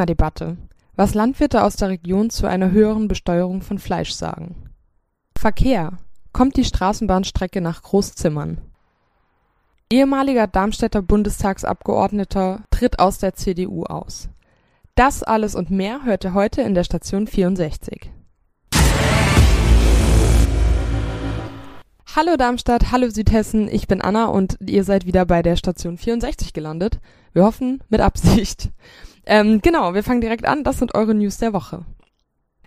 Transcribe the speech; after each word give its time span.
Klimadebatte. 0.00 0.56
Was 0.96 1.12
Landwirte 1.12 1.62
aus 1.62 1.76
der 1.76 1.90
Region 1.90 2.30
zu 2.30 2.46
einer 2.46 2.70
höheren 2.70 3.06
Besteuerung 3.06 3.60
von 3.60 3.78
Fleisch 3.78 4.12
sagen. 4.12 4.70
Verkehr. 5.36 5.98
Kommt 6.32 6.56
die 6.56 6.64
Straßenbahnstrecke 6.64 7.60
nach 7.60 7.82
Großzimmern. 7.82 8.62
Ehemaliger 9.92 10.46
Darmstädter 10.46 11.02
Bundestagsabgeordneter 11.02 12.62
tritt 12.70 12.98
aus 12.98 13.18
der 13.18 13.34
CDU 13.34 13.84
aus. 13.84 14.30
Das 14.94 15.22
alles 15.22 15.54
und 15.54 15.70
mehr 15.70 16.02
hört 16.04 16.24
ihr 16.24 16.32
heute 16.32 16.62
in 16.62 16.74
der 16.74 16.84
Station 16.84 17.26
64. 17.26 18.10
Hallo 22.16 22.36
Darmstadt, 22.38 22.90
hallo 22.90 23.10
Südhessen, 23.10 23.68
ich 23.68 23.86
bin 23.86 24.00
Anna 24.00 24.26
und 24.26 24.56
ihr 24.66 24.84
seid 24.84 25.04
wieder 25.04 25.26
bei 25.26 25.42
der 25.42 25.56
Station 25.56 25.98
64 25.98 26.54
gelandet. 26.54 27.00
Wir 27.34 27.44
hoffen, 27.44 27.82
mit 27.90 28.00
Absicht. 28.00 28.70
Ähm, 29.26 29.60
genau, 29.62 29.94
wir 29.94 30.02
fangen 30.02 30.20
direkt 30.20 30.46
an, 30.46 30.64
das 30.64 30.78
sind 30.78 30.94
eure 30.94 31.14
News 31.14 31.38
der 31.38 31.52
Woche. 31.52 31.84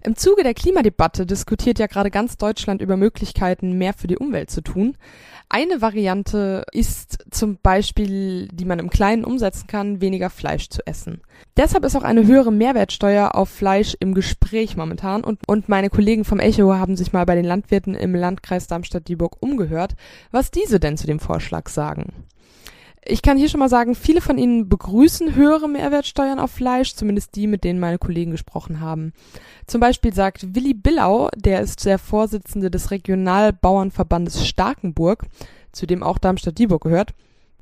Im 0.05 0.17
Zuge 0.17 0.43
der 0.43 0.53
Klimadebatte 0.53 1.25
diskutiert 1.25 1.79
ja 1.79 1.87
gerade 1.87 2.11
ganz 2.11 2.35
Deutschland 2.35 2.81
über 2.81 2.97
Möglichkeiten, 2.97 3.77
mehr 3.77 3.93
für 3.93 4.07
die 4.07 4.17
Umwelt 4.17 4.51
zu 4.51 4.61
tun. 4.61 4.97
Eine 5.47 5.81
Variante 5.81 6.65
ist 6.73 7.23
zum 7.31 7.57
Beispiel, 7.61 8.49
die 8.49 8.65
man 8.65 8.79
im 8.79 8.89
Kleinen 8.89 9.23
umsetzen 9.23 9.67
kann, 9.67 10.01
weniger 10.01 10.29
Fleisch 10.29 10.67
zu 10.69 10.85
essen. 10.85 11.21
Deshalb 11.55 11.85
ist 11.85 11.95
auch 11.95 12.03
eine 12.03 12.27
höhere 12.27 12.51
Mehrwertsteuer 12.51 13.35
auf 13.35 13.49
Fleisch 13.49 13.95
im 13.99 14.13
Gespräch 14.13 14.75
momentan 14.75 15.23
und, 15.23 15.39
und 15.47 15.69
meine 15.69 15.89
Kollegen 15.89 16.25
vom 16.25 16.39
Echo 16.39 16.73
haben 16.73 16.97
sich 16.97 17.13
mal 17.13 17.25
bei 17.25 17.35
den 17.35 17.45
Landwirten 17.45 17.95
im 17.95 18.13
Landkreis 18.13 18.67
Darmstadt-Dieburg 18.67 19.37
umgehört, 19.41 19.93
was 20.31 20.51
diese 20.51 20.81
denn 20.81 20.97
zu 20.97 21.07
dem 21.07 21.19
Vorschlag 21.19 21.69
sagen. 21.69 22.25
Ich 23.05 23.21
kann 23.21 23.37
hier 23.37 23.49
schon 23.49 23.59
mal 23.59 23.69
sagen, 23.69 23.95
viele 23.95 24.21
von 24.21 24.37
Ihnen 24.37 24.69
begrüßen 24.69 25.35
höhere 25.35 25.67
Mehrwertsteuern 25.67 26.39
auf 26.39 26.51
Fleisch, 26.51 26.95
zumindest 26.95 27.35
die, 27.35 27.47
mit 27.47 27.65
denen 27.65 27.79
meine 27.79 27.97
Kollegen 27.97 28.31
gesprochen 28.31 28.79
haben. 28.79 29.11
Zum 29.67 29.81
Beispiel 29.81 30.13
sagt 30.13 30.55
Willi 30.55 30.73
Billau, 30.73 31.29
der 31.35 31.59
ist 31.59 31.85
der 31.85 31.99
Vorsitzende 31.99 32.71
des 32.71 32.91
Regionalbauernverbandes 32.91 34.47
Starkenburg, 34.47 35.25
zu 35.73 35.85
dem 35.85 36.01
auch 36.01 36.17
Darmstadt-Dieburg 36.17 36.83
gehört, 36.83 37.13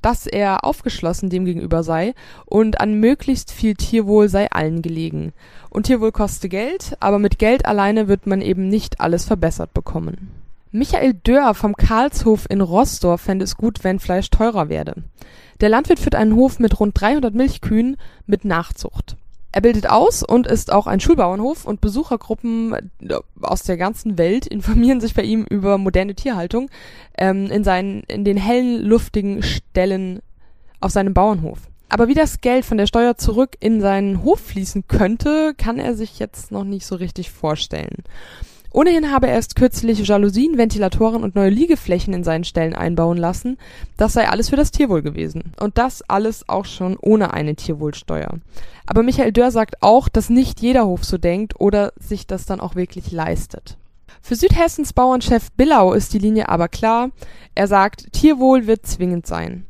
dass 0.03 0.27
er 0.27 0.63
aufgeschlossen 0.63 1.29
dem 1.29 1.45
gegenüber 1.45 1.81
sei 1.81 2.13
und 2.45 2.79
an 2.79 2.99
möglichst 2.99 3.51
viel 3.51 3.73
Tierwohl 3.73 4.29
sei 4.29 4.51
allen 4.51 4.83
gelegen. 4.83 5.33
Und 5.71 5.87
Tierwohl 5.87 6.11
koste 6.11 6.49
Geld, 6.49 6.97
aber 6.99 7.17
mit 7.17 7.39
Geld 7.39 7.65
alleine 7.65 8.07
wird 8.07 8.27
man 8.27 8.41
eben 8.41 8.67
nicht 8.67 8.99
alles 8.99 9.25
verbessert 9.25 9.73
bekommen. 9.73 10.40
Michael 10.73 11.15
Dörr 11.15 11.53
vom 11.53 11.75
Karlshof 11.75 12.45
in 12.49 12.61
Rossdorf 12.61 13.21
fände 13.21 13.43
es 13.43 13.57
gut, 13.57 13.83
wenn 13.83 13.99
Fleisch 13.99 14.29
teurer 14.29 14.69
werde. 14.69 15.03
Der 15.59 15.67
Landwirt 15.67 15.99
führt 15.99 16.15
einen 16.15 16.35
Hof 16.35 16.59
mit 16.59 16.79
rund 16.79 16.99
300 16.99 17.35
Milchkühen 17.35 17.97
mit 18.25 18.45
Nachzucht. 18.45 19.17
Er 19.51 19.59
bildet 19.59 19.89
aus 19.89 20.23
und 20.23 20.47
ist 20.47 20.71
auch 20.71 20.87
ein 20.87 21.01
Schulbauernhof 21.01 21.65
und 21.65 21.81
Besuchergruppen 21.81 22.73
äh, 22.73 23.15
aus 23.41 23.63
der 23.63 23.75
ganzen 23.75 24.17
Welt 24.17 24.47
informieren 24.47 25.01
sich 25.01 25.13
bei 25.13 25.23
ihm 25.23 25.43
über 25.43 25.77
moderne 25.77 26.15
Tierhaltung 26.15 26.69
ähm, 27.17 27.47
in, 27.47 27.65
seinen, 27.65 28.03
in 28.03 28.23
den 28.23 28.37
hellen, 28.37 28.81
luftigen 28.81 29.43
Ställen 29.43 30.21
auf 30.79 30.91
seinem 30.91 31.13
Bauernhof. 31.13 31.59
Aber 31.89 32.07
wie 32.07 32.13
das 32.13 32.39
Geld 32.39 32.63
von 32.63 32.77
der 32.77 32.87
Steuer 32.87 33.17
zurück 33.17 33.57
in 33.59 33.81
seinen 33.81 34.23
Hof 34.23 34.39
fließen 34.39 34.87
könnte, 34.87 35.53
kann 35.57 35.77
er 35.77 35.95
sich 35.95 36.19
jetzt 36.19 36.49
noch 36.49 36.63
nicht 36.63 36.85
so 36.85 36.95
richtig 36.95 37.29
vorstellen. 37.29 38.05
Ohnehin 38.73 39.11
habe 39.11 39.27
er 39.27 39.33
erst 39.33 39.57
kürzlich 39.57 39.99
Jalousien, 40.07 40.57
Ventilatoren 40.57 41.23
und 41.23 41.35
neue 41.35 41.49
Liegeflächen 41.49 42.13
in 42.13 42.23
seinen 42.23 42.45
Ställen 42.45 42.73
einbauen 42.73 43.17
lassen. 43.17 43.57
Das 43.97 44.13
sei 44.13 44.29
alles 44.29 44.49
für 44.49 44.55
das 44.55 44.71
Tierwohl 44.71 45.01
gewesen. 45.01 45.51
Und 45.59 45.77
das 45.77 46.01
alles 46.09 46.47
auch 46.47 46.63
schon 46.63 46.97
ohne 47.01 47.33
eine 47.33 47.55
Tierwohlsteuer. 47.55 48.39
Aber 48.85 49.03
Michael 49.03 49.33
Dörr 49.33 49.51
sagt 49.51 49.83
auch, 49.83 50.07
dass 50.07 50.29
nicht 50.29 50.61
jeder 50.61 50.85
Hof 50.85 51.03
so 51.03 51.17
denkt 51.17 51.59
oder 51.59 51.91
sich 51.99 52.27
das 52.27 52.45
dann 52.45 52.61
auch 52.61 52.75
wirklich 52.75 53.11
leistet. 53.11 53.77
Für 54.21 54.35
Südhessens 54.35 54.93
Bauernchef 54.93 55.51
Billau 55.51 55.91
ist 55.91 56.13
die 56.13 56.19
Linie 56.19 56.47
aber 56.47 56.69
klar. 56.69 57.09
Er 57.55 57.67
sagt, 57.67 58.13
Tierwohl 58.13 58.67
wird 58.67 58.85
zwingend 58.85 59.27
sein. 59.27 59.65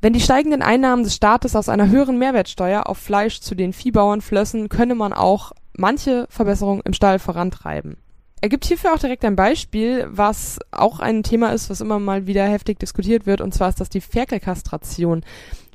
Wenn 0.00 0.14
die 0.14 0.20
steigenden 0.20 0.62
Einnahmen 0.62 1.04
des 1.04 1.14
Staates 1.14 1.54
aus 1.54 1.68
einer 1.68 1.88
höheren 1.88 2.18
Mehrwertsteuer 2.18 2.88
auf 2.88 2.98
Fleisch 2.98 3.40
zu 3.40 3.54
den 3.54 3.72
Viehbauern 3.72 4.20
flössen, 4.20 4.68
könne 4.68 4.94
man 4.94 5.12
auch 5.12 5.52
manche 5.76 6.26
Verbesserungen 6.30 6.82
im 6.84 6.92
Stall 6.92 7.18
vorantreiben. 7.18 7.98
Er 8.42 8.48
gibt 8.48 8.64
hierfür 8.64 8.92
auch 8.92 8.98
direkt 8.98 9.24
ein 9.24 9.36
Beispiel, 9.36 10.08
was 10.10 10.58
auch 10.72 10.98
ein 10.98 11.22
Thema 11.22 11.50
ist, 11.52 11.70
was 11.70 11.80
immer 11.80 12.00
mal 12.00 12.26
wieder 12.26 12.44
heftig 12.44 12.80
diskutiert 12.80 13.24
wird, 13.24 13.40
und 13.40 13.54
zwar 13.54 13.68
ist 13.68 13.80
das 13.80 13.88
die 13.88 14.00
Ferkelkastration. 14.00 15.22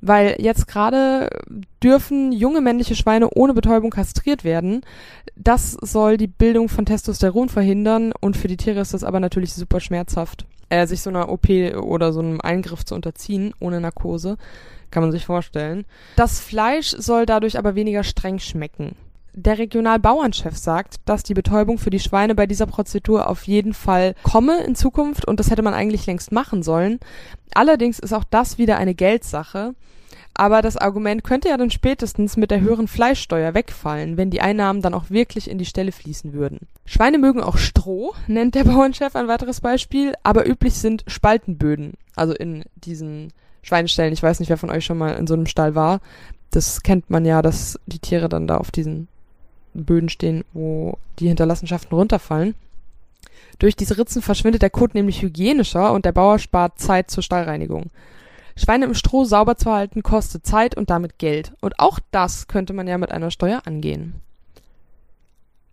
Weil 0.01 0.35
jetzt 0.39 0.67
gerade 0.67 1.29
dürfen 1.81 2.33
junge 2.33 2.59
männliche 2.59 2.95
Schweine 2.95 3.29
ohne 3.29 3.53
Betäubung 3.53 3.89
kastriert 3.89 4.43
werden. 4.43 4.81
Das 5.37 5.77
soll 5.81 6.17
die 6.17 6.27
Bildung 6.27 6.67
von 6.67 6.85
Testosteron 6.85 7.47
verhindern 7.47 8.11
und 8.19 8.35
für 8.35 8.49
die 8.49 8.57
Tiere 8.57 8.81
ist 8.81 8.93
das 8.93 9.05
aber 9.05 9.21
natürlich 9.21 9.53
super 9.53 9.79
schmerzhaft. 9.79 10.45
Äh, 10.67 10.87
sich 10.87 11.01
so 11.01 11.09
einer 11.09 11.29
OP 11.29 11.47
oder 11.49 12.11
so 12.11 12.19
einem 12.19 12.41
Eingriff 12.41 12.83
zu 12.83 12.95
unterziehen, 12.95 13.53
ohne 13.61 13.79
Narkose, 13.79 14.35
kann 14.91 15.03
man 15.03 15.13
sich 15.13 15.25
vorstellen. 15.25 15.85
Das 16.17 16.41
Fleisch 16.41 16.93
soll 16.97 17.25
dadurch 17.25 17.57
aber 17.57 17.75
weniger 17.75 18.03
streng 18.03 18.39
schmecken. 18.39 18.97
Der 19.39 19.59
Regionalbauernchef 19.59 20.57
sagt, 20.57 20.95
dass 21.05 21.21
die 21.21 21.35
Betäubung 21.35 21.77
für 21.77 21.91
die 21.91 21.99
Schweine 21.99 22.33
bei 22.33 22.47
dieser 22.47 22.65
Prozedur 22.65 23.29
auf 23.29 23.43
jeden 23.43 23.75
Fall 23.75 24.15
komme 24.23 24.63
in 24.63 24.73
Zukunft 24.73 25.27
und 25.27 25.39
das 25.39 25.51
hätte 25.51 25.61
man 25.61 25.75
eigentlich 25.75 26.07
längst 26.07 26.31
machen 26.31 26.63
sollen. 26.63 26.99
Allerdings 27.53 27.99
ist 27.99 28.13
auch 28.13 28.23
das 28.23 28.57
wieder 28.57 28.77
eine 28.77 28.95
Geldsache. 28.95 29.75
Aber 30.33 30.63
das 30.63 30.75
Argument 30.75 31.23
könnte 31.23 31.49
ja 31.49 31.57
dann 31.57 31.69
spätestens 31.69 32.35
mit 32.35 32.49
der 32.49 32.61
höheren 32.61 32.87
Fleischsteuer 32.87 33.53
wegfallen, 33.53 34.17
wenn 34.17 34.31
die 34.31 34.41
Einnahmen 34.41 34.81
dann 34.81 34.95
auch 34.95 35.11
wirklich 35.11 35.51
in 35.51 35.59
die 35.59 35.65
Stelle 35.65 35.91
fließen 35.91 36.33
würden. 36.33 36.61
Schweine 36.85 37.19
mögen 37.19 37.43
auch 37.43 37.59
Stroh, 37.59 38.15
nennt 38.25 38.55
der 38.55 38.63
Bauernchef 38.65 39.15
ein 39.15 39.27
weiteres 39.27 39.61
Beispiel, 39.61 40.13
aber 40.23 40.47
üblich 40.47 40.73
sind 40.73 41.03
Spaltenböden. 41.05 41.93
Also 42.15 42.33
in 42.33 42.63
diesen 42.73 43.33
Schweineställen. 43.61 44.13
Ich 44.13 44.23
weiß 44.23 44.39
nicht, 44.39 44.49
wer 44.49 44.57
von 44.57 44.71
euch 44.71 44.85
schon 44.85 44.97
mal 44.97 45.11
in 45.11 45.27
so 45.27 45.35
einem 45.35 45.45
Stall 45.45 45.75
war. 45.75 45.99
Das 46.49 46.81
kennt 46.81 47.11
man 47.11 47.23
ja, 47.23 47.43
dass 47.43 47.79
die 47.85 47.99
Tiere 47.99 48.29
dann 48.29 48.47
da 48.47 48.57
auf 48.57 48.71
diesen 48.71 49.07
Böden 49.73 50.09
stehen, 50.09 50.43
wo 50.53 50.97
die 51.19 51.27
Hinterlassenschaften 51.27 51.95
runterfallen. 51.95 52.55
Durch 53.59 53.75
diese 53.75 53.97
Ritzen 53.97 54.21
verschwindet 54.21 54.61
der 54.61 54.69
Kot 54.69 54.93
nämlich 54.93 55.21
hygienischer 55.21 55.91
und 55.93 56.05
der 56.05 56.11
Bauer 56.11 56.39
spart 56.39 56.79
Zeit 56.79 57.09
zur 57.09 57.23
Stallreinigung. 57.23 57.89
Schweine 58.55 58.85
im 58.85 58.93
Stroh 58.93 59.23
sauber 59.23 59.55
zu 59.55 59.71
halten 59.71 60.03
kostet 60.03 60.45
Zeit 60.45 60.75
und 60.75 60.89
damit 60.89 61.19
Geld. 61.19 61.53
Und 61.61 61.79
auch 61.79 61.99
das 62.11 62.47
könnte 62.47 62.73
man 62.73 62.87
ja 62.87 62.97
mit 62.97 63.11
einer 63.11 63.31
Steuer 63.31 63.61
angehen. 63.65 64.15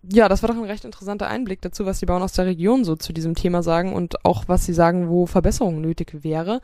Ja, 0.03 0.29
das 0.29 0.43
war 0.43 0.51
doch 0.51 0.57
ein 0.57 0.65
recht 0.65 0.85
interessanter 0.85 1.29
Einblick 1.29 1.63
dazu, 1.63 1.87
was 1.87 1.99
die 1.99 2.07
Bauern 2.07 2.23
aus 2.23 2.35
der 2.35 2.45
Region 2.45 2.85
so 2.85 2.95
zu 2.95 3.15
diesem 3.15 3.35
Thema 3.35 3.63
sagen 3.63 3.95
und 3.95 4.25
auch 4.25 4.45
was 4.49 4.67
sie 4.67 4.75
sagen, 4.75 5.09
wo 5.09 5.25
Verbesserung 5.25 5.81
nötig 5.81 6.23
wäre. 6.23 6.61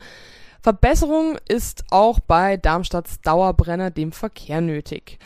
Verbesserung 0.61 1.37
ist 1.47 1.85
auch 1.89 2.19
bei 2.19 2.55
Darmstadts 2.55 3.21
Dauerbrenner 3.21 3.89
dem 3.89 4.11
Verkehr 4.11 4.61
nötig. 4.61 5.17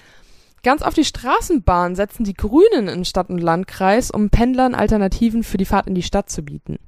Ganz 0.66 0.82
auf 0.82 0.96
die 0.96 1.06
Straßenbahn 1.06 1.94
setzen 1.94 2.24
die 2.24 2.34
Grünen 2.34 2.88
in 2.88 3.06
Stadt 3.06 3.30
und 3.30 3.38
Landkreis, 3.38 4.10
um 4.10 4.32
Pendlern 4.32 4.74
Alternativen 4.74 5.44
für 5.44 5.58
die 5.58 5.66
Fahrt 5.66 5.86
in 5.86 5.94
die 5.94 6.02
Stadt 6.02 6.28
zu 6.28 6.42
bieten. 6.42 6.80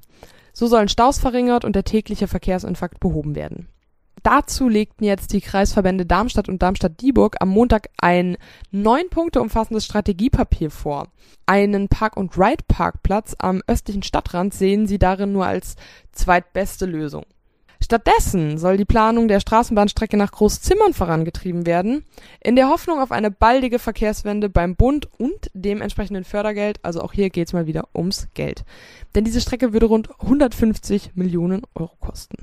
So 0.52 0.66
sollen 0.66 0.88
Staus 0.88 1.20
verringert 1.20 1.64
und 1.64 1.76
der 1.76 1.84
tägliche 1.84 2.26
Verkehrsinfarkt 2.26 2.98
behoben 2.98 3.36
werden. 3.36 3.68
Dazu 4.24 4.68
legten 4.68 5.04
jetzt 5.04 5.32
die 5.32 5.40
Kreisverbände 5.40 6.06
Darmstadt 6.06 6.48
und 6.48 6.60
Darmstadt-Dieburg 6.60 7.36
am 7.38 7.50
Montag 7.50 7.88
ein 8.00 8.36
neun 8.72 9.10
Punkte 9.10 9.40
umfassendes 9.40 9.84
Strategiepapier 9.84 10.72
vor. 10.72 11.06
Einen 11.46 11.86
Park-and-Ride-Parkplatz 11.86 13.36
am 13.38 13.62
östlichen 13.68 14.02
Stadtrand 14.02 14.54
sehen 14.54 14.88
sie 14.88 14.98
darin 14.98 15.30
nur 15.30 15.46
als 15.46 15.76
zweitbeste 16.10 16.84
Lösung. 16.84 17.26
Stattdessen 17.88 18.58
soll 18.58 18.76
die 18.76 18.84
Planung 18.84 19.28
der 19.28 19.40
Straßenbahnstrecke 19.40 20.18
nach 20.18 20.30
Großzimmern 20.30 20.92
vorangetrieben 20.92 21.64
werden, 21.64 22.04
in 22.38 22.54
der 22.54 22.68
Hoffnung 22.68 23.00
auf 23.00 23.10
eine 23.10 23.30
baldige 23.30 23.78
Verkehrswende 23.78 24.50
beim 24.50 24.76
Bund 24.76 25.08
und 25.18 25.50
dem 25.54 25.80
entsprechenden 25.80 26.24
Fördergeld. 26.24 26.80
Also 26.82 27.00
auch 27.00 27.14
hier 27.14 27.30
geht's 27.30 27.54
mal 27.54 27.66
wieder 27.66 27.88
ums 27.94 28.28
Geld. 28.34 28.66
Denn 29.14 29.24
diese 29.24 29.40
Strecke 29.40 29.72
würde 29.72 29.86
rund 29.86 30.10
150 30.20 31.12
Millionen 31.14 31.62
Euro 31.74 31.96
kosten. 31.98 32.36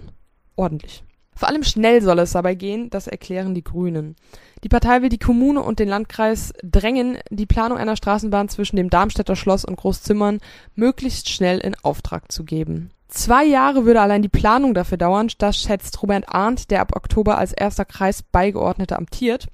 Ordentlich. 0.56 1.04
Vor 1.36 1.48
allem 1.48 1.62
schnell 1.62 2.02
soll 2.02 2.18
es 2.18 2.32
dabei 2.32 2.56
gehen, 2.56 2.90
das 2.90 3.06
erklären 3.06 3.54
die 3.54 3.64
Grünen. 3.64 4.16
Die 4.64 4.70
Partei 4.70 5.04
will 5.04 5.10
die 5.10 5.20
Kommune 5.20 5.62
und 5.62 5.78
den 5.78 5.90
Landkreis 5.90 6.54
drängen, 6.64 7.20
die 7.30 7.46
Planung 7.46 7.78
einer 7.78 7.98
Straßenbahn 7.98 8.50
zwischen 8.50 8.78
dem 8.78 8.90
Darmstädter 8.90 9.36
Schloss 9.36 9.64
und 9.64 9.76
Großzimmern 9.76 10.40
möglichst 10.74 11.30
schnell 11.30 11.60
in 11.60 11.76
Auftrag 11.84 12.32
zu 12.32 12.46
geben. 12.46 12.90
Zwei 13.08 13.46
Jahre 13.46 13.86
würde 13.86 14.02
allein 14.02 14.22
die 14.22 14.30
Planung 14.30 14.74
dafür 14.74 14.98
dauern, 14.98 15.30
das 15.38 15.58
schätzt 15.58 16.02
Robert 16.02 16.26
Arndt, 16.28 16.72
der 16.72 16.82
ab 16.82 16.96
Oktober 16.96 17.38
als 17.38 17.54
erster 17.54 17.86
Kreisbeigeordneter 17.86 18.98
amtiert, 18.98 19.48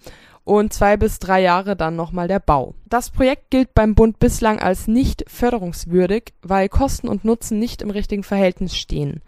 und 0.43 0.73
zwei 0.73 0.97
bis 0.97 1.19
drei 1.19 1.41
Jahre 1.41 1.75
dann 1.75 1.95
nochmal 1.95 2.27
der 2.27 2.39
Bau. 2.39 2.73
Das 2.89 3.11
Projekt 3.11 3.51
gilt 3.51 3.73
beim 3.73 3.93
Bund 3.93 4.19
bislang 4.19 4.59
als 4.59 4.87
nicht 4.87 5.23
förderungswürdig, 5.27 6.33
weil 6.41 6.67
Kosten 6.67 7.07
und 7.07 7.23
Nutzen 7.25 7.59
nicht 7.59 7.81
im 7.81 7.91
richtigen 7.91 8.23
Verhältnis 8.23 8.75
stehen. 8.75 9.21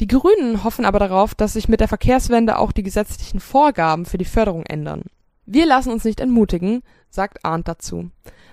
Die 0.00 0.06
Grünen 0.06 0.62
hoffen 0.64 0.84
aber 0.84 0.98
darauf, 0.98 1.34
dass 1.34 1.54
sich 1.54 1.68
mit 1.68 1.80
der 1.80 1.88
Verkehrswende 1.88 2.58
auch 2.58 2.72
die 2.72 2.82
gesetzlichen 2.82 3.40
Vorgaben 3.40 4.04
für 4.04 4.18
die 4.18 4.24
Förderung 4.24 4.64
ändern. 4.64 5.04
Wir 5.46 5.66
lassen 5.66 5.90
uns 5.90 6.04
nicht 6.04 6.20
entmutigen, 6.20 6.82
sagt 7.14 7.44
Arndt 7.44 7.68
dazu. 7.68 8.10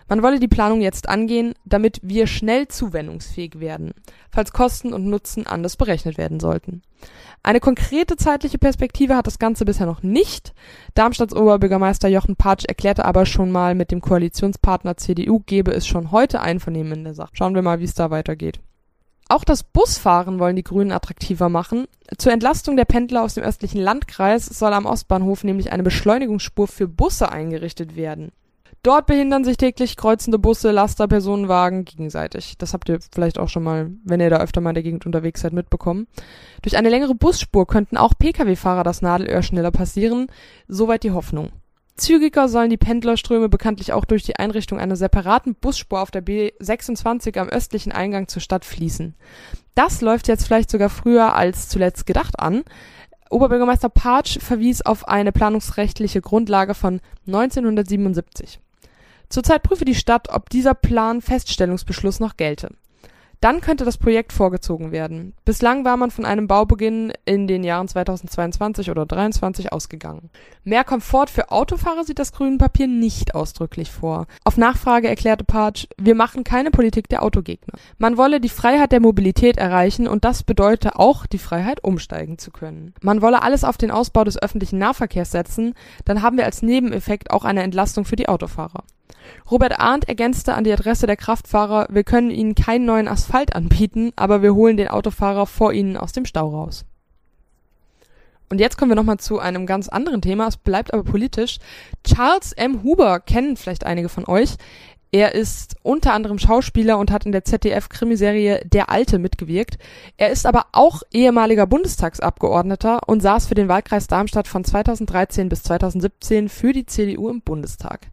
Man 0.10 0.24
wolle 0.24 0.40
die 0.40 0.48
Planung 0.48 0.82
jetzt 0.82 1.08
angehen, 1.08 1.54
damit 1.66 2.00
wir 2.02 2.26
schnell 2.26 2.68
zuwendungsfähig 2.68 3.60
werden, 3.60 3.94
falls 4.32 4.52
Kosten 4.52 4.92
und 4.92 5.06
Nutzen 5.06 5.46
anders 5.46 5.78
berechnet 5.78 6.18
werden 6.18 6.40
sollten. 6.40 6.82
Eine 7.44 7.60
konkrete 7.60 8.18
zeitliche 8.18 8.58
Perspektive 8.58 9.16
hat 9.16 9.28
das 9.28 9.38
Ganze 9.38 9.66
bisher 9.66 9.86
noch 9.86 10.02
nicht. 10.02 10.54
Darmstadts 10.96 11.36
Oberbürgermeister 11.36 12.10
Jochen 12.10 12.36
Patsch 12.36 12.66
erklärte 12.66 13.06
aber 13.06 13.28
schon 13.28 13.52
mal, 13.52 13.76
mit 13.76 13.92
dem 13.92 14.02
Koalitionspartner 14.02 14.98
CDU 14.98 15.42
gebe 15.46 15.72
es 15.72 15.86
schon 15.86 16.12
heute 16.12 16.42
Einvernehmen 16.42 16.94
in 16.94 17.04
der 17.04 17.14
Sache. 17.14 17.32
Schauen 17.34 17.54
wir 17.54 17.62
mal, 17.62 17.80
wie 17.80 17.86
es 17.86 17.94
da 17.94 18.10
weitergeht. 18.10 18.60
Auch 19.32 19.44
das 19.44 19.64
Busfahren 19.64 20.40
wollen 20.40 20.56
die 20.56 20.64
Grünen 20.64 20.92
attraktiver 20.92 21.50
machen. 21.50 21.86
Zur 22.18 22.34
Entlastung 22.34 22.76
der 22.76 22.86
Pendler 22.86 23.22
aus 23.22 23.36
dem 23.36 23.44
östlichen 23.44 23.80
Landkreis 23.80 24.48
soll 24.48 24.74
am 24.74 24.88
Ostbahnhof 24.88 25.44
nämlich 25.44 25.72
eine 25.72 25.84
Beschleunigungsspur 25.84 26.68
für 26.68 26.88
Busse 26.88 27.32
eingerichtet 27.32 27.96
werden. 27.96 28.32
Dort 28.82 29.08
behindern 29.08 29.44
sich 29.44 29.58
täglich 29.58 29.98
kreuzende 29.98 30.40
Busse, 30.40 30.72
Laster, 30.72 31.08
Personenwagen 31.08 31.84
gegenseitig. 31.84 32.58
Das 32.58 32.74
habt 32.74 32.88
ihr 32.88 33.00
vielleicht 33.14 33.38
auch 33.38 33.50
schon 33.50 33.64
mal, 33.64 33.92
wenn 34.06 34.22
ihr 34.22 34.30
da 34.30 34.38
öfter 34.38 34.62
mal 34.62 34.70
in 34.70 34.76
der 34.76 34.84
Gegend 34.84 35.06
unterwegs 35.06 35.42
seid, 35.42 35.52
mitbekommen. 35.52 36.08
Durch 36.62 36.78
eine 36.78 36.90
längere 36.90 37.14
Busspur 37.14 37.68
könnten 37.68 37.98
auch 37.98 38.14
Pkw-Fahrer 38.18 38.84
das 38.84 39.02
Nadelöhr 39.02 39.42
schneller 39.44 39.72
passieren. 39.72 40.28
Soweit 40.68 41.04
die 41.04 41.12
Hoffnung. 41.12 41.50
Zügiger 41.98 42.48
sollen 42.48 42.70
die 42.70 42.78
Pendlerströme 42.78 43.50
bekanntlich 43.50 43.92
auch 43.92 44.06
durch 44.06 44.24
die 44.24 44.38
Einrichtung 44.38 44.80
einer 44.80 44.96
separaten 44.96 45.56
Busspur 45.56 46.02
auf 46.02 46.12
der 46.12 46.24
B26 46.24 47.38
am 47.38 47.50
östlichen 47.50 47.92
Eingang 47.92 48.30
zur 48.30 48.42
Stadt 48.42 48.64
fließen. 48.64 49.16
Das 49.76 50.00
läuft 50.00 50.30
jetzt 50.30 50.48
vielleicht 50.48 50.72
sogar 50.72 50.90
früher 50.90 51.36
als 51.36 51.68
zuletzt 51.68 52.06
gedacht 52.06 52.40
an. 52.40 52.64
Oberbürgermeister 53.30 53.90
Patsch 53.90 54.40
verwies 54.40 54.82
auf 54.82 55.10
eine 55.10 55.34
planungsrechtliche 55.34 56.22
Grundlage 56.22 56.74
von 56.74 57.02
1977. 57.28 58.62
Zurzeit 59.30 59.64
prüfe 59.64 59.86
die 59.86 59.96
Stadt, 59.96 60.30
ob 60.30 60.50
dieser 60.50 60.74
Plan-Feststellungsbeschluss 60.74 62.20
noch 62.20 62.36
gelte. 62.36 62.70
Dann 63.42 63.62
könnte 63.62 63.86
das 63.86 63.98
Projekt 63.98 64.34
vorgezogen 64.34 64.92
werden. 64.92 65.34
Bislang 65.46 65.86
war 65.86 65.96
man 65.96 66.12
von 66.12 66.26
einem 66.26 66.48
Baubeginn 66.48 67.14
in 67.24 67.48
den 67.48 67.64
Jahren 67.64 67.88
2022 67.88 68.92
oder 68.92 69.08
2023 69.08 69.72
ausgegangen. 69.72 70.30
Mehr 70.66 70.84
Komfort 70.84 71.28
für 71.28 71.50
Autofahrer 71.50 72.04
sieht 72.04 72.20
das 72.20 72.34
grüne 72.34 72.58
Papier 72.58 72.88
nicht 72.88 73.36
ausdrücklich 73.36 73.92
vor. 73.92 74.28
Auf 74.44 74.58
Nachfrage 74.58 75.08
erklärte 75.08 75.46
Patsch, 75.46 75.88
wir 75.98 76.16
machen 76.16 76.44
keine 76.44 76.70
Politik 76.70 77.08
der 77.08 77.24
Autogegner. 77.24 77.80
Man 77.98 78.18
wolle 78.18 78.42
die 78.42 78.50
Freiheit 78.50 78.92
der 78.92 79.00
Mobilität 79.00 79.58
erreichen 79.58 80.10
und 80.10 80.26
das 80.26 80.44
bedeute 80.44 81.00
auch 81.00 81.26
die 81.26 81.38
Freiheit, 81.38 81.82
umsteigen 81.82 82.40
zu 82.40 82.52
können. 82.52 82.94
Man 83.02 83.22
wolle 83.22 83.42
alles 83.42 83.64
auf 83.64 83.78
den 83.78 83.92
Ausbau 83.92 84.26
des 84.26 84.42
öffentlichen 84.42 84.80
Nahverkehrs 84.80 85.32
setzen, 85.32 85.76
dann 86.04 86.22
haben 86.22 86.36
wir 86.36 86.44
als 86.44 86.62
Nebeneffekt 86.62 87.32
auch 87.32 87.46
eine 87.46 87.64
Entlastung 87.64 88.04
für 88.04 88.18
die 88.18 88.28
Autofahrer. 88.28 88.84
Robert 89.50 89.80
Arndt 89.80 90.08
ergänzte 90.08 90.54
an 90.54 90.64
die 90.64 90.74
Adresse 90.74 91.08
der 91.08 91.18
Kraftfahrer, 91.18 91.88
wir 91.90 92.04
können 92.04 92.32
ihnen 92.32 92.56
keinen 92.56 92.86
neuen 92.86 93.08
Asphalt 93.08 93.56
anbieten, 93.56 94.12
aber 94.16 94.42
wir 94.42 94.54
holen 94.54 94.78
den 94.78 94.90
Autofahrer 94.90 95.46
vor 95.46 95.74
ihnen 95.74 95.98
aus 95.98 96.12
dem 96.12 96.26
Stau 96.26 96.50
raus. 96.50 96.86
Und 98.50 98.60
jetzt 98.60 98.78
kommen 98.78 98.90
wir 98.92 98.96
nochmal 98.96 99.20
zu 99.20 99.40
einem 99.40 99.66
ganz 99.66 99.90
anderen 99.90 100.22
Thema, 100.22 100.48
es 100.48 100.58
bleibt 100.58 100.94
aber 100.94 101.04
politisch. 101.04 101.60
Charles 102.04 102.54
M. 102.54 102.84
Huber 102.84 103.20
kennen 103.20 103.58
vielleicht 103.58 103.86
einige 103.86 104.10
von 104.10 104.26
euch. 104.26 104.56
Er 105.12 105.34
ist 105.34 105.76
unter 105.82 106.14
anderem 106.14 106.38
Schauspieler 106.38 107.00
und 107.00 107.10
hat 107.10 107.26
in 107.26 107.32
der 107.32 107.44
ZDF-Krimiserie 107.44 108.62
Der 108.66 108.92
Alte 108.92 109.18
mitgewirkt. 109.18 109.80
Er 110.18 110.30
ist 110.30 110.46
aber 110.46 110.68
auch 110.72 111.02
ehemaliger 111.12 111.66
Bundestagsabgeordneter 111.66 113.08
und 113.08 113.22
saß 113.22 113.48
für 113.48 113.56
den 113.56 113.68
Wahlkreis 113.68 114.06
Darmstadt 114.06 114.48
von 114.48 114.64
2013 114.64 115.50
bis 115.50 115.64
2017 115.64 116.48
für 116.48 116.74
die 116.74 116.86
CDU 116.86 117.30
im 117.30 117.42
Bundestag. 117.42 118.08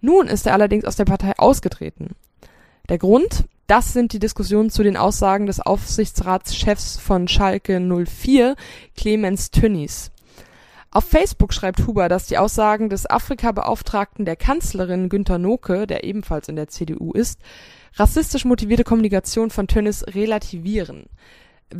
Nun 0.00 0.26
ist 0.26 0.46
er 0.46 0.54
allerdings 0.54 0.84
aus 0.84 0.96
der 0.96 1.04
Partei 1.04 1.32
ausgetreten. 1.38 2.16
Der 2.88 2.98
Grund? 2.98 3.44
Das 3.66 3.92
sind 3.92 4.12
die 4.12 4.18
Diskussionen 4.18 4.70
zu 4.70 4.82
den 4.82 4.96
Aussagen 4.96 5.46
des 5.46 5.60
Aufsichtsratschefs 5.60 6.98
von 6.98 7.28
Schalke 7.28 7.78
04, 7.78 8.56
Clemens 8.96 9.52
Tönnies. 9.52 10.10
Auf 10.90 11.04
Facebook 11.04 11.54
schreibt 11.54 11.86
Huber, 11.86 12.08
dass 12.08 12.26
die 12.26 12.36
Aussagen 12.36 12.90
des 12.90 13.08
Afrika-Beauftragten 13.08 14.24
der 14.24 14.34
Kanzlerin 14.34 15.08
Günter 15.08 15.38
Noke, 15.38 15.86
der 15.86 16.02
ebenfalls 16.02 16.48
in 16.48 16.56
der 16.56 16.66
CDU 16.66 17.12
ist, 17.12 17.38
rassistisch 17.94 18.44
motivierte 18.44 18.82
Kommunikation 18.82 19.50
von 19.50 19.68
Tönnies 19.68 20.04
relativieren. 20.08 21.04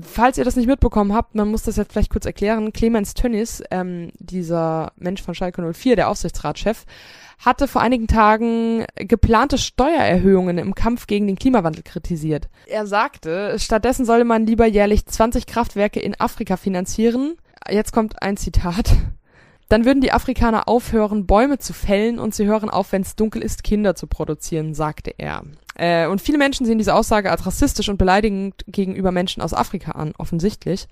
Falls 0.03 0.39
ihr 0.39 0.45
das 0.45 0.57
nicht 0.57 0.69
mitbekommen 0.69 1.13
habt, 1.13 1.35
man 1.35 1.51
muss 1.51 1.65
das 1.65 1.77
jetzt 1.77 1.93
vielleicht 1.93 2.13
kurz 2.13 2.25
erklären. 2.25 2.73
Clemens 2.73 3.15
Tönnies, 3.15 3.63
ähm, 3.71 4.13
dieser 4.19 4.93
Mensch 4.97 5.23
von 5.23 5.35
Schalke 5.35 5.63
04, 5.73 5.97
der 5.97 6.09
Aufsichtsratschef, 6.09 6.85
hatte 7.41 7.67
vor 7.67 7.81
einigen 7.81 8.07
Tagen 8.07 8.85
geplante 8.97 9.59
Steuererhöhungen 9.59 10.59
im 10.59 10.75
Kampf 10.75 11.07
gegen 11.07 11.27
den 11.27 11.37
Klimawandel 11.37 11.83
kritisiert. 11.83 12.49
Er 12.67 12.87
sagte, 12.87 13.59
stattdessen 13.59 14.05
solle 14.05 14.25
man 14.25 14.47
lieber 14.47 14.67
jährlich 14.67 15.07
20 15.07 15.47
Kraftwerke 15.47 16.01
in 16.01 16.21
Afrika 16.21 16.57
finanzieren. 16.57 17.37
Jetzt 17.69 17.93
kommt 17.93 18.23
ein 18.23 18.37
Zitat. 18.37 18.95
Dann 19.71 19.85
würden 19.85 20.01
die 20.01 20.13
Afrikaner 20.13 20.69
aufhören, 20.69 21.27
Bäume 21.27 21.59
zu 21.59 21.73
fällen 21.73 22.19
und 22.19 22.35
sie 22.35 22.47
hören 22.47 22.69
auf, 22.69 22.93
wenn 22.93 23.03
es 23.03 23.15
dunkel 23.17 23.41
ist, 23.41 23.63
Kinder 23.63 23.95
zu 23.95 24.09
produzieren, 24.09 24.75
sagte 24.75 25.15
er. 25.17 25.45
Äh, 25.75 26.07
und 26.07 26.21
viele 26.21 26.39
Menschen 26.39 26.67
sehen 26.67 26.79
diese 26.79 26.95
Aussage 26.95 27.31
als 27.31 27.47
rassistisch 27.47 27.89
und 27.89 27.99
beleidigend 27.99 28.65
gegenüber 28.67 29.13
Menschen 29.13 29.43
aus 29.43 29.55
Afrika 29.55 29.93
an, 29.93 30.13
offensichtlich. 30.19 30.89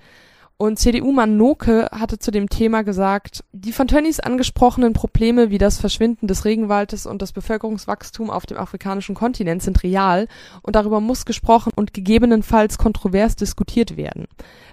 Und 0.60 0.76
CDU-Mann 0.76 1.36
Noke 1.36 1.86
hatte 1.92 2.18
zu 2.18 2.32
dem 2.32 2.48
Thema 2.48 2.82
gesagt, 2.82 3.44
die 3.52 3.70
von 3.70 3.86
Tönnies 3.86 4.18
angesprochenen 4.18 4.92
Probleme 4.92 5.50
wie 5.50 5.58
das 5.58 5.78
Verschwinden 5.78 6.26
des 6.26 6.44
Regenwaldes 6.44 7.06
und 7.06 7.22
das 7.22 7.30
Bevölkerungswachstum 7.30 8.28
auf 8.28 8.44
dem 8.44 8.58
afrikanischen 8.58 9.14
Kontinent 9.14 9.62
sind 9.62 9.84
real 9.84 10.26
und 10.62 10.74
darüber 10.74 11.00
muss 11.00 11.26
gesprochen 11.26 11.70
und 11.76 11.94
gegebenenfalls 11.94 12.76
kontrovers 12.76 13.36
diskutiert 13.36 13.96
werden. 13.96 14.26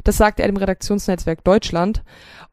Das 0.03 0.17
sagte 0.17 0.41
er 0.41 0.47
dem 0.47 0.57
Redaktionsnetzwerk 0.57 1.43
Deutschland. 1.43 2.01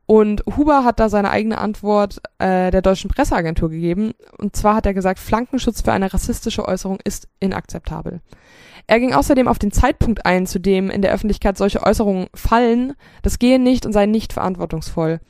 Und 0.06 0.42
Huber 0.56 0.84
hat 0.84 1.00
da 1.00 1.08
seine 1.08 1.30
eigene 1.30 1.58
Antwort 1.58 2.20
äh, 2.38 2.70
der 2.70 2.82
deutschen 2.82 3.08
Presseagentur 3.08 3.70
gegeben. 3.70 4.12
Und 4.36 4.56
zwar 4.56 4.74
hat 4.74 4.86
er 4.86 4.94
gesagt, 4.94 5.18
Flankenschutz 5.18 5.82
für 5.82 5.92
eine 5.92 6.12
rassistische 6.12 6.66
Äußerung 6.66 6.98
ist 7.04 7.28
inakzeptabel. 7.40 8.20
Er 8.88 8.98
ging 9.00 9.14
außerdem 9.14 9.46
auf 9.46 9.58
den 9.58 9.70
Zeitpunkt 9.70 10.26
ein, 10.26 10.46
zu 10.46 10.58
dem 10.58 10.90
in 10.90 11.02
der 11.02 11.12
Öffentlichkeit 11.12 11.56
solche 11.56 11.82
Äußerungen 11.82 12.26
fallen. 12.34 12.94
Das 13.22 13.38
gehe 13.38 13.60
nicht 13.60 13.86
und 13.86 13.92
sei 13.92 14.06
nicht 14.06 14.32
verantwortungsvoll. 14.32 15.20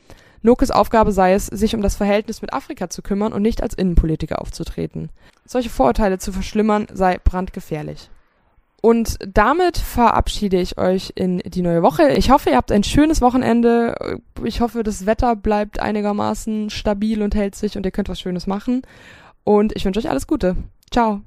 Nokes 0.40 0.70
Aufgabe 0.70 1.12
sei 1.12 1.34
es, 1.34 1.46
sich 1.46 1.74
um 1.74 1.82
das 1.82 1.94
Verhältnis 1.94 2.42
mit 2.42 2.52
Afrika 2.52 2.90
zu 2.90 3.02
kümmern 3.02 3.32
und 3.32 3.42
nicht 3.42 3.62
als 3.62 3.74
Innenpolitiker 3.74 4.40
aufzutreten. 4.40 5.10
Solche 5.44 5.70
Vorurteile 5.70 6.18
zu 6.18 6.32
verschlimmern 6.32 6.86
sei 6.92 7.18
brandgefährlich. 7.22 8.10
Und 8.82 9.16
damit 9.24 9.78
verabschiede 9.78 10.60
ich 10.60 10.76
euch 10.76 11.12
in 11.14 11.38
die 11.38 11.62
neue 11.62 11.82
Woche. 11.82 12.10
Ich 12.14 12.30
hoffe, 12.30 12.50
ihr 12.50 12.56
habt 12.56 12.72
ein 12.72 12.82
schönes 12.82 13.20
Wochenende. 13.20 14.18
Ich 14.42 14.60
hoffe, 14.60 14.82
das 14.82 15.06
Wetter 15.06 15.36
bleibt 15.36 15.78
einigermaßen 15.78 16.68
stabil 16.68 17.22
und 17.22 17.36
hält 17.36 17.54
sich 17.54 17.76
und 17.76 17.86
ihr 17.86 17.92
könnt 17.92 18.08
was 18.08 18.20
Schönes 18.20 18.48
machen. 18.48 18.82
Und 19.44 19.72
ich 19.76 19.84
wünsche 19.84 20.00
euch 20.00 20.10
alles 20.10 20.26
Gute. 20.26 20.56
Ciao. 20.90 21.22